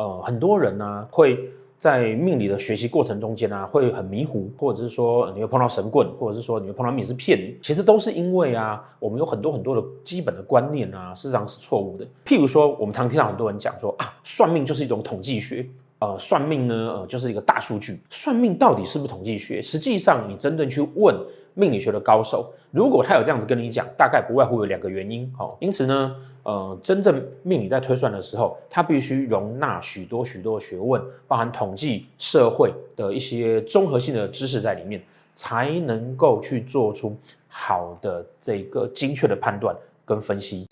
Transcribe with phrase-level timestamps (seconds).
[0.00, 1.38] 呃，很多人呢、会
[1.78, 12.06] 在命理的学习过程中间啊，会很迷糊，或者是说你会碰到神棍，或者是说你会碰到命是骗，其实都是因为啊，我们有很多很多的基本的观念啊，事实上是错误的。
[12.24, 15.66] 譬如说，我们常听到很多人讲说啊，算命就是一种统计学，
[16.00, 18.00] 呃，算命呢，呃，就是一个大数据。
[18.10, 19.62] 算命到底是不是统计学？
[19.62, 21.14] 实际上，你真正去问
[21.54, 25.30] 命理学的高手，如果他有这样子跟你讲，大概不外乎有两个原因。
[25.36, 26.16] 好，因此呢。
[26.42, 35.02] 呃，真正命理在推算的时候，它必须容纳许多许多学问，包含统计、社会的一些综合性的知识在里面，
[35.34, 37.14] 才能够去做出
[37.46, 40.64] 好的这个精确的判断跟分析。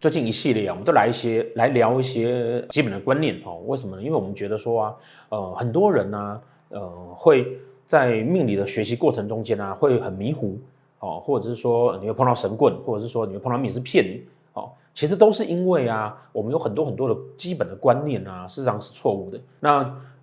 [0.00, 3.60] 最近一系列啊，我们都来一些来聊一些基本的观念哦。
[3.66, 4.02] 为什么呢？
[4.02, 4.96] 因为我们觉得说啊，
[5.28, 6.40] 呃，很多人呢、
[6.70, 7.58] 呃，会。
[7.90, 10.56] 在命理的学习过程中间啊，会很迷糊
[11.00, 19.40] 哦，或者是说你会碰到神棍，或者是说你会碰到命理师骗你哦，其实都是因为啊，我们有很多很多的基本的观念啊，事实上是错误的。
[19.58, 19.82] 那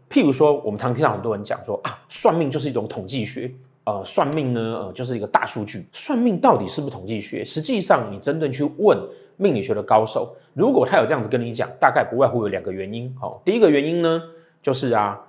[0.09, 3.51] 譬如说，我们常听到很多人讲说啊，算命就是一种统计学，
[3.87, 5.87] 呃，算命呢，呃，就是一个大数据。
[5.93, 7.45] 算命到底是不是统计学？
[7.45, 8.99] 实际上，你真正去问
[9.37, 13.15] 命理学的高手，如果他有这样子跟你讲，大概不外乎有两个原因。
[13.21, 14.21] 哦，第一个原因呢，
[14.61, 15.23] 就是啊。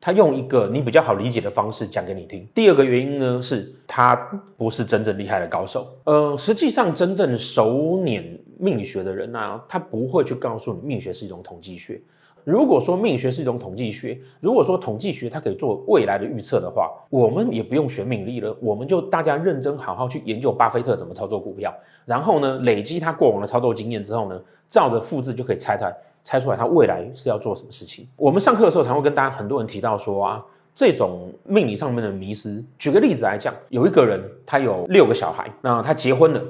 [0.00, 2.46] 他用一个你比较好理解的方式讲给你听。
[2.54, 4.14] 第二个原因呢，是他
[4.56, 5.92] 不是真正厉害的高手。
[6.04, 8.22] 呃，实际上真正熟捻
[8.60, 12.00] 命理学的人啊，他不会去告诉你命学是一种统计学。
[12.48, 21.70] 如果说命理学是一种统计学，如果说统计学它可以做未来的预测的话，我们也不用学命理了，我们就大家认真好好去研究巴菲特怎么操作股票，
[22.06, 24.40] 然后呢，累积他过往的操作经验之后呢，
[24.70, 25.94] 照着复制就可以猜出来。
[26.24, 28.06] 猜出来他未来是要做什么事情。
[28.16, 32.62] 我们上课的时候，常会跟大家很多人提到说啊，这种命理上面的迷失。
[32.78, 36.42] 举个例子来讲，有一个人他有六个小孩，那他结婚了，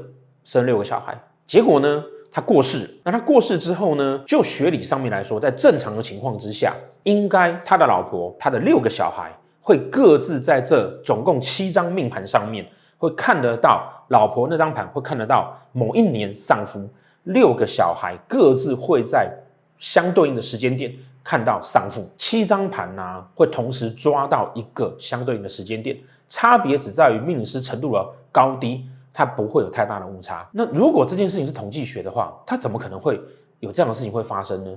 [0.42, 2.88] 生六个小孩，结果呢，他过世。
[3.04, 9.30] 那他过世之后呢，就学理上面来说，在正常的情况之下，应该他的老婆、他的六个小孩
[9.60, 16.88] 会各自在这总共七张命盘上面会看得到，老婆那张盘会看得到某一年丧夫，
[17.24, 19.30] 六个小孩各自会在。
[19.80, 25.96] 相对应的时间点看到丧父，七张盘呢会同时抓到一个相对应的时间点，
[26.28, 28.84] 差别只在于命理师程度的高低，
[29.18, 30.48] 它不会有太大的误差。
[30.52, 33.20] 那如果这件事情是统计学的话，它怎么可能会
[33.58, 34.70] 有这样的事情会发生呢？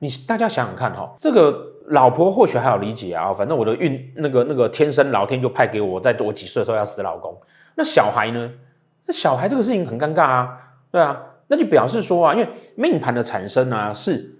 [0.00, 7.34] 你大家想想看哈、哦，这个老婆或许还好理解啊，反正我的运那个那个天生老天就派给我，在我几岁的时候要死老公。
[7.74, 8.52] 那小孩呢？
[9.06, 10.58] 那小孩这个事情很尴尬啊，
[10.92, 14.35] 对啊，那就表示说啊，因为命盘的产生啊是。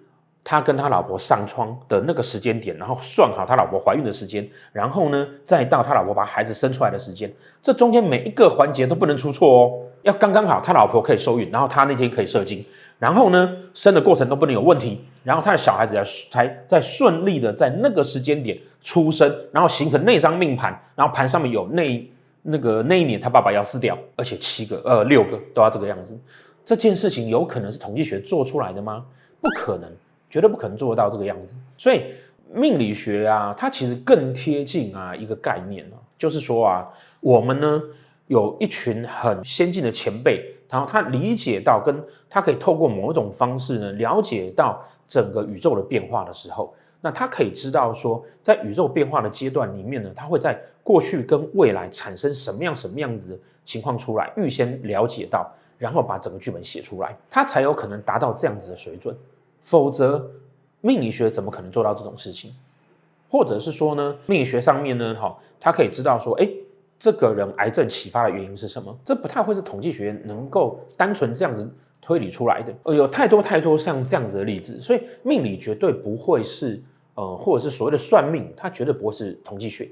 [0.48, 7.28] 他跟他老婆上床的那个时间点，然后算好他老婆怀孕的时间，然后呢，再到他老婆把孩子生出来的时间，
[7.60, 12.64] 这中间每一个环节都不能出错哦，要刚刚好，他老婆可以受孕，然后他那天可以射精，
[13.00, 22.08] 然后呢，生的过程都不能有问题，然后他的小孩子才才在顺利的在那个时间点出生，然后形成那张命盘，然后盘上面有那
[22.42, 26.16] 那个那一年他爸爸要死掉，而且七个呃六个都要这个样子，
[26.64, 29.04] 这件事情有可能是统计学做出来的吗？
[29.40, 29.90] 不可能。
[30.28, 32.02] 绝对不可能做得到这个样子，所以
[32.52, 36.88] 命理学啊，它其实更贴近啊一个概念啊，就是说啊，
[37.20, 37.82] 我们呢
[38.26, 55.48] 有一群很先进的前辈，然后他理解到，跟他可以透过某一种方式呢，了解到整个宇宙的变化的时候，那他可以知道说，在宇宙变化的阶段里面呢，他会在过去跟未来产生什么样什么样子的情况出来，预先了解到，
[55.78, 59.16] 然后把整个剧本写出来，他才有可能达到这样子的水准。
[59.66, 60.30] 否则，
[60.80, 62.54] 命理学怎么可能做到这种事情？
[63.28, 66.48] 或者是说呢，命理学上面呢，哈，他可以知道说，哎，
[66.96, 68.96] 这个人癌症启发的原因是什么？
[69.04, 71.68] 这不太会是统计学能够单纯这样子
[72.00, 72.72] 推理出来的。
[72.84, 76.80] 呃，有太多太多像这样子的例子，所以命理绝对不会是，
[77.16, 79.90] 呃，或者是所谓的算命，它绝对不会是统计学。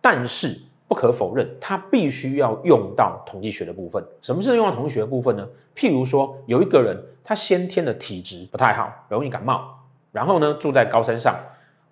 [0.00, 4.04] 但是不可否认，它必须要用到统计学的部分。
[4.20, 5.48] 什么是用到统计学的部分呢？
[5.74, 6.96] 譬如说，有一个人。
[7.24, 9.62] 他先天的体质不太好，容易感冒，
[10.10, 11.38] 然后呢，住在高山上。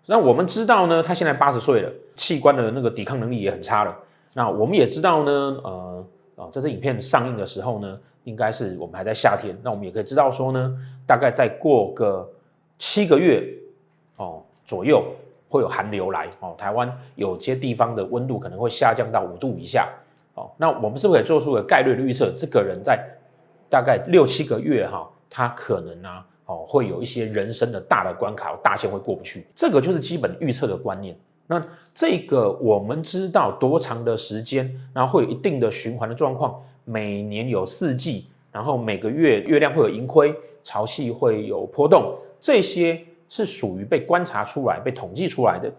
[0.06, 3.96] 那我们知道呢，他现在八十岁了，器官的那个抵抗能力也很差了。
[4.34, 5.30] 那我们也知道呢，
[5.62, 9.56] 呃，啊，这支影片上映的时候呢，应该是我们还在夏天。
[9.62, 10.76] 那我们也可以知道说呢，
[11.06, 12.28] 大概再过个
[12.76, 13.46] 七个月
[14.16, 15.04] 哦左右，
[15.50, 16.54] 会有寒流来哦。
[16.56, 19.86] 台湾有些地方的温度可能会下降到五度以下。
[20.34, 22.32] 哦，那我们是不是可以做出个概率的预测？
[22.34, 23.04] 这个人在
[23.68, 25.06] 大概六七个月哈。
[25.32, 26.08] 他可能呢、
[26.46, 31.16] 哦，会有一些人生的大的关卡，大限会过不去，这个就是基本预测的观念。
[31.46, 31.64] 那
[31.94, 43.00] 这个我们知道多长的时间，然后会有一定的循环的状况，每年有四季，然后每个月月亮会有盈亏，潮汐会有波动，这些
[43.30, 45.72] 是属于被观察出来、被统计出来的。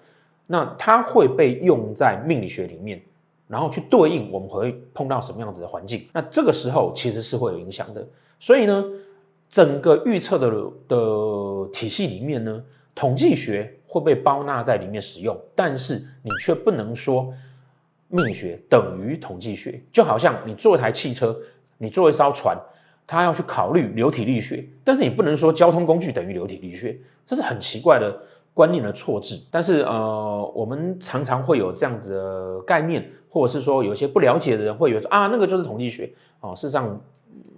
[0.48, 3.00] 那它会被用在命理学里面，
[3.48, 6.08] 然后去对应我们会碰到什么样子的环境。
[6.12, 8.04] 那这个时候其实是会有影响的。
[8.40, 8.84] 所以呢，
[9.48, 10.50] 整个预测的
[10.88, 12.64] 的体系里面呢，
[12.96, 17.32] 统计学会被包纳在里面使用，但是你却不能说。
[18.14, 21.34] 命理学等于统计学，就好像你坐一台汽车，
[21.78, 22.58] 你坐一艘船，
[23.06, 28.18] 他要去考虑流体力学，但是你不能说交通工具等于流体力学，这是很奇怪的
[28.54, 29.40] 观念的错置。
[29.52, 36.10] 但是呃，我们常常会有这样子的概念，或者是说有些不了解的人会以为说啊，那个就是统计学
[36.40, 37.00] 哦，事实上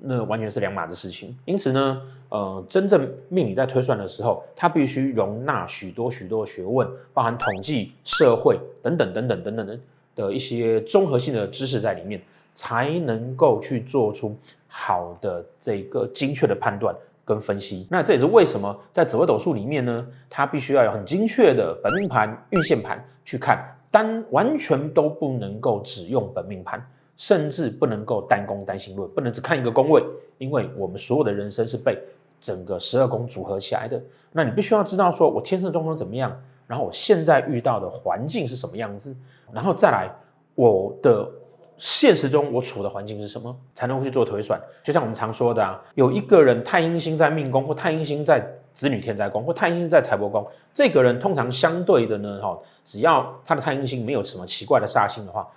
[0.02, 1.38] 那完全是两码子事情。
[1.46, 9.80] 因此呢，呃，真正命理在推算的时候，它必须容纳许多许多学问，包含统计、社会等等等等等等的。
[10.16, 12.22] 的一些综合性的知识在里面，
[12.54, 14.36] 才能够去做出
[14.68, 16.96] 好的这个精确的判断
[17.26, 17.88] 跟分析。
[17.90, 26.84] 那这也是为什么在紫微斗数里面呢，它必须要有很精确的本命盘、运线盘去看，单完全都不能够只用本命盘，
[27.18, 30.04] 甚至不能够单宫单星论，不能只看一个宫位，
[30.38, 31.98] 因为我们所有的人生是被
[32.40, 34.02] 整个十二宫组合起来的。
[34.32, 36.36] 那你必须要知道说，我天生的状况怎么样。
[36.66, 39.16] 然后我现在遇到的环境是什么样子？
[39.52, 40.10] 然后再来，
[40.56, 41.30] 我的
[41.78, 44.60] 现实中我处的环境是什么，才能够去做推算。
[44.84, 55.48] 就像我们常说的啊，有一个人太阴星在命宫，或太阴星在子女天灾宫，或太阴星在财帛宫，这个人通常相对的呢，哈，只要他的太阴星没有什么奇怪的煞星的话，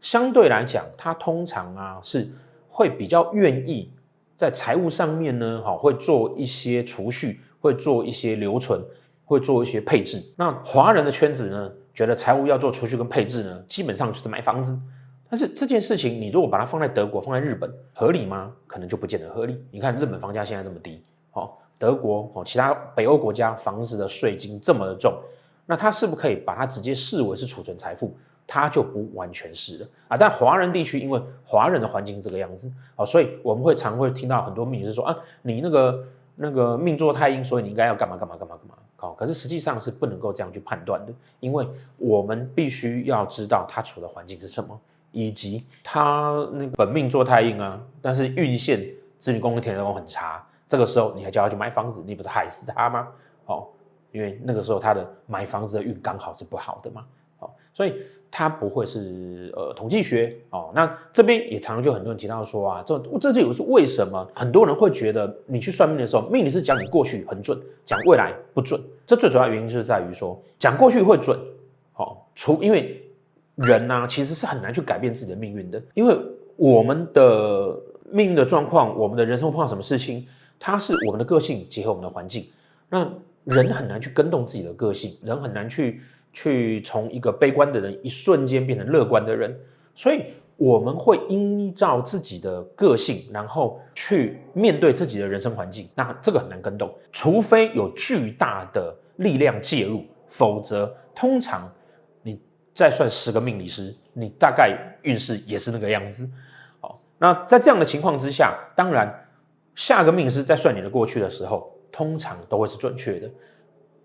[0.00, 2.28] 相对来讲，他通常啊是
[2.68, 3.90] 会比较愿意
[4.36, 8.80] 在财务上面呢，哈，会做一些储蓄，会做一些留存。
[9.26, 10.22] 会做一些配置。
[10.36, 14.78] 那华人的圈子呢，觉得财务要做储蓄跟配置呢，基本上就是买房子。
[15.28, 18.52] 但是这件事情，你如果把它放在德国、放在日本，合理吗？
[18.66, 19.60] 可能就不见得合理。
[19.70, 25.14] 你看日本房价现在这么低，哦，德国哦，其他北欧国家房子的税金这么的重，
[25.66, 28.14] 那它是不是可以把它直接视为是储存财富？
[28.46, 30.16] 它就不完全是了啊。
[30.16, 36.04] 但华人地区，因为华人的环境这个样子，哦，所以我们会常会听到很多命理师说啊，你那个
[36.36, 38.74] 那个命座太阴，所以你应该要干嘛干嘛干嘛干嘛。
[38.96, 41.66] 好，可是实际上是不能够这样去判断的，因为
[41.96, 44.78] 我们必须要知道他处的环境是什么，
[45.14, 48.86] 以及他那个本命做太硬啊，但是运线
[49.18, 53.08] 子女宫跟田宅宫很差，这个时候你还叫他去买房子，你不是害死他吗？
[53.46, 53.66] 哦，
[54.12, 57.04] 因为那个时候他的买房子的运刚好是不好的嘛。
[57.38, 57.94] 哦，所以。
[58.36, 67.56] 他不会是呃统计学哦，那这边也常常就很多人提到说啊，这这就有是为什么很多人会觉得你去算命的时候，命理是讲你过去很准，
[67.86, 68.82] 讲未来不准。
[69.06, 71.38] 这最主要原因就是在于说，讲过去会准，
[71.92, 73.00] 好、哦，除因为
[73.54, 76.16] 人呢、啊、其实是很难去改变自己的命运的，因为
[76.56, 77.78] 我们的
[78.10, 80.26] 命运的状况，我们的人生会碰到什么事情，
[80.58, 82.46] 它是我们的个性结合我们的环境，
[82.88, 83.08] 那
[83.44, 86.00] 人很难去跟动自己的个性，人很难去。
[86.36, 89.56] 去从一个悲观的人一瞬间变成乐观的人，
[89.94, 90.24] 所以
[90.56, 95.88] 我们会依照自己的个性，然后去面对自己的人生环境。
[95.94, 101.70] 那这个很难跟动，除非有巨大的力量介入，否则通常
[102.74, 106.28] 再算十个命理师，你大概运势也是那个样子。
[106.80, 109.26] 好，那在这样的情况之下，当然
[109.74, 113.30] 下个命师在算你的过去的时候，通常都会是准确的。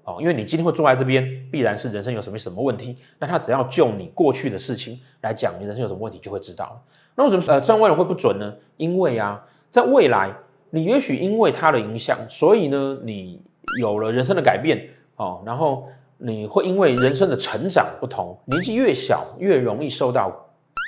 [0.04, 2.96] 哦，因为你今天会坐在这边，必然是人生有什么什么问题。
[3.20, 6.84] 那他只要就你过去的事情来讲，你人生有什么问题就会知道。
[7.16, 8.56] 那为什么呃算未来会不准呢？
[8.78, 10.34] 因为啊，在未来
[10.70, 13.42] 你也许因为他的影响，所以呢你
[13.82, 15.88] 有了人生的改变哦，然后
[16.22, 20.28] 你会因为人生的成长不同，年纪越小越容易受到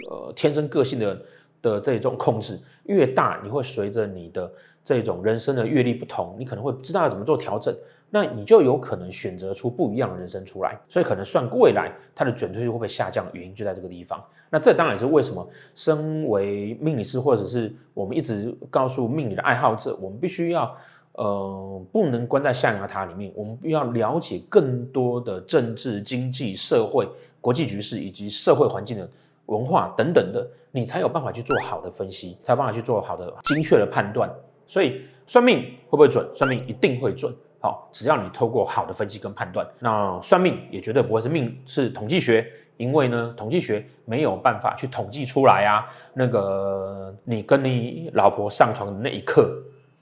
[0.09, 1.21] 呃天生个性的
[1.61, 4.51] 的这种控制，越大你会随着你的
[4.83, 7.73] 这种人生的阅历不同，你可能会知道要怎么做调整。
[8.13, 14.21] 那你就有可能选择出不一样的人生出来，所以可能算未来它的准确率会不会下降原因就在这个地方。
[14.49, 20.75] 那这当然也是为什么身为命理师或者是我们一直告诉命理的爱好者，我们必须要
[21.13, 27.07] 呃不能关在象牙塔里面，我们要了解更多的政治、经济、社会、
[27.39, 29.09] 国际局势以及社会环境的
[29.47, 34.29] 文化等等的，你才有办法去做好的分析，才有办法去做好的精确的判断。
[34.65, 36.25] 所以算命会不会准？
[36.33, 37.33] 算命一定会准。
[37.59, 49.61] 好，只要你透过好的分析跟判断，那算命也绝对不会是命，是统计学，因为呢，统计学没有办法去统计出来啊，那个你跟你老婆上床的那一刻，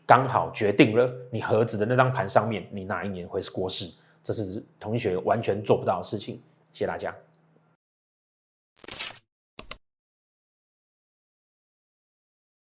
[0.10, 6.42] 刚好决定了你盒子的那张盘上面，你哪一年会是过世，这是同学完全做不到的事情。
[6.74, 7.14] 谢谢大家。